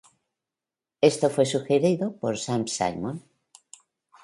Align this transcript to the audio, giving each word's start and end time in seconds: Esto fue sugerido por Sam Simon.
Esto 1.01 1.29
fue 1.29 1.45
sugerido 1.45 2.15
por 2.19 2.35
Sam 2.39 2.65
Simon. 2.67 3.23